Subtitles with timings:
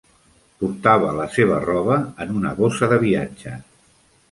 [0.61, 3.57] Portava la seva roba en una bossa de viatge.